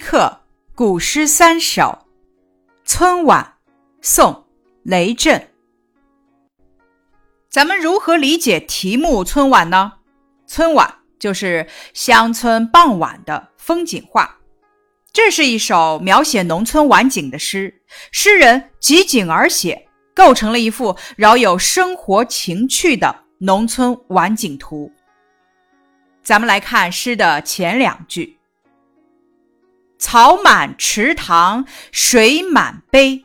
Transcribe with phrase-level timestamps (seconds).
[0.00, 0.40] 课
[0.74, 1.82] 《古诗三首·
[2.84, 3.44] 春晚》
[4.00, 4.32] 宋·
[4.82, 5.48] 雷震。
[7.50, 9.92] 咱们如何理解题目“春晚”呢？
[10.48, 14.38] 春晚就是乡村傍晚的风景画。
[15.12, 24.90] 这是一首描写农村晚景的诗，诗人集景而写，构成了一幅饶有生活情趣的农村晚景图。
[26.22, 28.39] 咱们来看诗的前两句。
[30.00, 33.24] 草满池塘水满陂，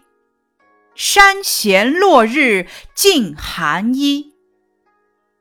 [0.94, 4.34] 山衔落日浸寒衣。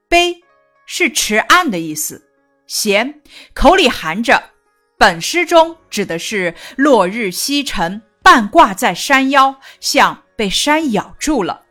[0.08, 0.40] 陂
[0.86, 2.30] 是池岸的意思，
[2.68, 3.20] 衔
[3.52, 4.50] 口里含着。
[4.96, 11.64] 本诗中指的是落日西沉，半挂在山腰，像被山咬住了。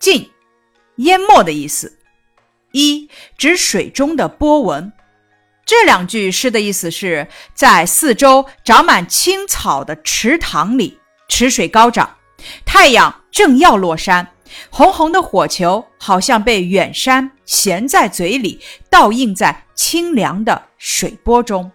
[0.00, 0.32] 浸
[0.96, 2.00] 淹没的意思，
[2.72, 4.92] 一指水中的波纹。
[5.68, 12.16] 这两句诗的意思是在四周长满青草的池塘里，池水高涨，
[12.64, 14.26] 太阳正要落山，
[14.70, 21.70] 红红的火球好像被远山衔在嘴里，倒映在清凉的水波中。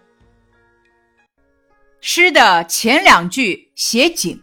[2.00, 4.42] 诗的前两句写景，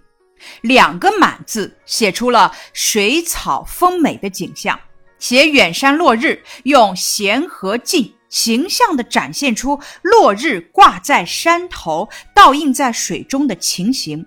[0.61, 4.77] 两个满字写出了水草丰美的景象；
[5.19, 8.15] 写远山落日，用闲和近。
[8.31, 14.25] 形象地展现出落日挂在山头，倒映在水中的情形。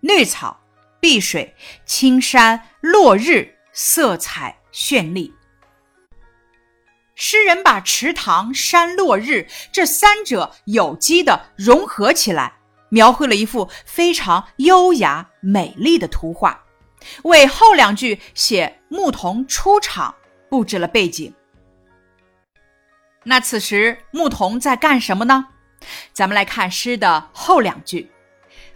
[0.00, 0.60] 绿草、
[1.00, 1.54] 碧水、
[1.86, 5.32] 青山、落日，色彩绚丽。
[7.14, 12.54] 诗人把池塘、山、落日这三者有机地融合起来，
[12.88, 16.64] 描绘了一幅非常优雅美丽的图画，
[17.22, 20.12] 为后两句写牧童出场
[20.50, 21.32] 布置了背景。
[23.24, 25.46] 那此时牧童在干什么呢？
[26.12, 28.10] 咱们来看诗的后两句：“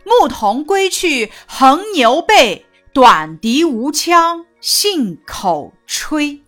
[0.05, 6.43] 牧童归去横牛背，短笛无腔信口吹。”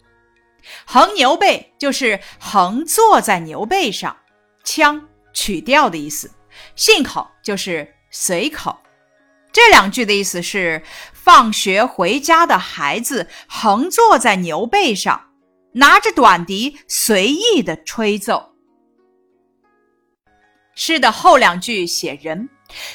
[0.84, 4.16] 横牛背就是横坐在牛背上，
[4.64, 6.28] 腔曲调的意思；
[6.76, 8.78] 信口就是随口。
[9.52, 10.82] 这两句的意思是：
[11.12, 15.29] 放学回家的孩子横坐在牛背上。
[15.72, 18.50] 拿着短笛随意的吹奏。
[20.74, 22.48] 诗的后两句写人，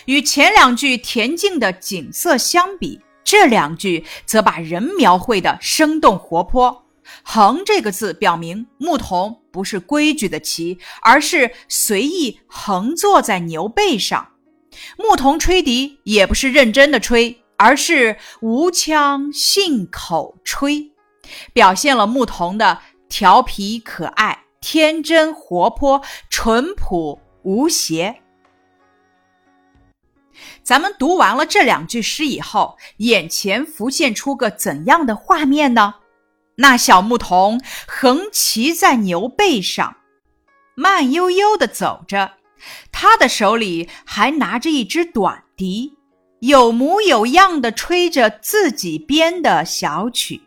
[0.06, 6.86] 与前两句恬静的景色相比，这两句则把人描绘的生动活泼。
[7.24, 14.32] 横这个字表明牧童不是规矩的骑，而是随意横坐在牛背上。
[14.98, 20.92] 牧童吹笛也不是认真的吹，而是无腔信口吹。
[21.54, 28.22] 表现了牧童的调皮可爱、天真活泼、淳朴无邪。
[30.64, 35.96] 咱们读完了这两句诗以后，眼前浮现出个怎样的画面呢？
[36.58, 39.98] 那小牧童横骑在牛背上，
[40.74, 42.34] 慢悠悠地走着，
[42.92, 45.98] 他的手里还拿着一支短笛，
[46.40, 50.45] 有模有样地吹着自己编的小曲。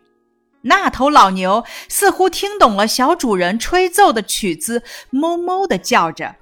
[0.61, 6.35] 那头老牛似乎听懂了小主人吹奏的曲子，哞哞的叫着。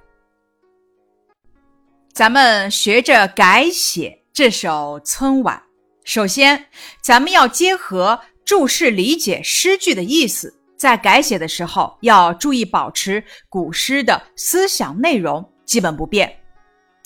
[2.12, 5.56] 咱们学着改写这首《春晚》。
[6.04, 6.66] 首先，
[7.00, 16.34] 咱们要结合注释理解诗句的意思，在改写的时候要注意保持古诗的思想内容基本不变。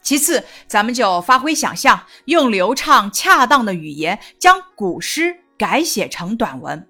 [0.03, 6.89] 其次，咱们就发挥想象，用流畅恰当的语言将古诗改写成短文。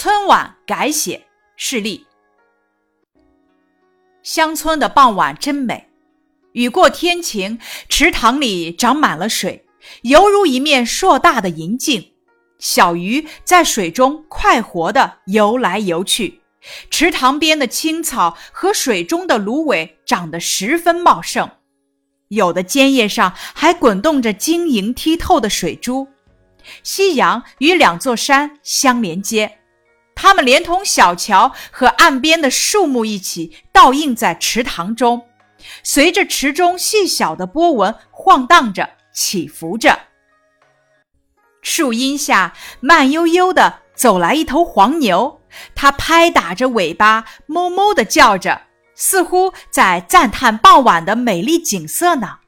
[0.00, 1.26] 春晚改写
[1.56, 2.06] 示例：
[4.22, 5.88] 乡村的傍晚真美，
[6.52, 9.66] 雨过天晴，池塘里长满了水，
[10.02, 12.12] 犹如一面硕大的银镜。
[12.60, 16.42] 小鱼在水中快活地游来游去，
[16.88, 21.50] 池塘边的青草和水中的芦苇长得十分茂盛，
[22.28, 26.06] 有的尖叶上还滚动着晶莹剔透的水珠。
[26.84, 29.56] 夕阳与两座山相连接。
[30.20, 35.24] 它们连同小桥和岸边的树木一起倒映在池塘中，
[35.84, 39.96] 随着池中细小的波纹晃荡着、起伏着。
[41.62, 45.40] 树荫下慢悠悠地走来一头黄牛，
[45.76, 48.62] 它拍打着尾巴，哞哞地叫着，
[48.96, 52.38] 似乎在赞叹傍晚的美丽景色呢。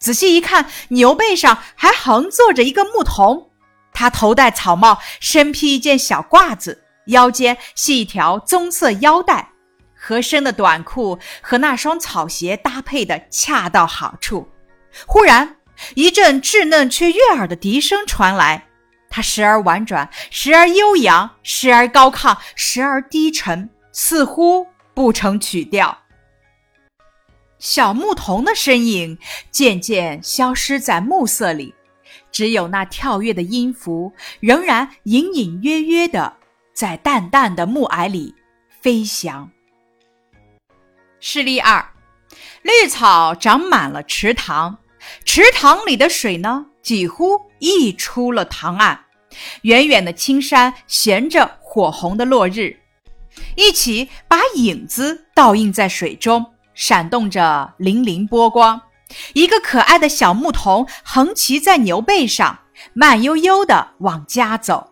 [0.00, 3.50] 仔细一看，牛背上还横坐着一个牧童，
[3.92, 6.84] 他头戴草帽，身披一件小褂子。
[7.06, 9.50] 腰间系一条棕色腰带，
[9.94, 14.48] 合身的短裤和那双草鞋搭配的恰到好处。
[15.06, 15.56] 忽然，
[15.94, 18.66] 一阵稚嫩却悦耳的笛声传来，
[19.08, 25.98] 它时而婉转，时而悠扬，时而高亢，时而低沉，似乎不成曲调。
[27.58, 29.16] 小牧童的身影
[29.50, 31.74] 渐渐消失在暮色里。
[32.30, 36.34] 只有那跳跃的音符，仍然隐隐约约的
[36.72, 38.34] 在淡淡的暮霭里
[38.80, 39.50] 飞翔。
[41.20, 41.92] 示例二：
[42.62, 44.78] 绿草长满了池塘，
[45.24, 49.04] 池塘里的水呢，几乎溢出了塘岸。
[49.62, 52.76] 远远的青山衔着火红的落日，
[53.56, 56.44] 一起把影子倒映在水中，
[56.74, 58.80] 闪动着粼粼波光。
[59.32, 62.58] 一个可爱的小牧童横骑在牛背上，
[62.92, 64.91] 慢悠悠地往家走。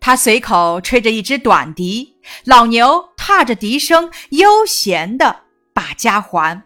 [0.00, 5.42] 他随口吹着一支短笛，老牛踏着笛声，悠闲地
[5.74, 6.62] 把家还。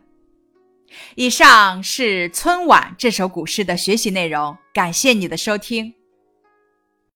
[1.16, 5.92] 以上是《春晚》这首古诗的学习内容，感谢你的收听。